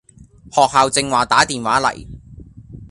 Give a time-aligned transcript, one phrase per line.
[0.51, 2.07] 學校正話打電話嚟